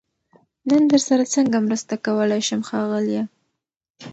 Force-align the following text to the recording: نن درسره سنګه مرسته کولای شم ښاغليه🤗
نن 0.69 0.81
درسره 0.91 1.23
سنګه 1.33 1.59
مرسته 1.67 1.93
کولای 2.05 2.41
شم 2.47 2.61
ښاغليه🤗 2.69 3.25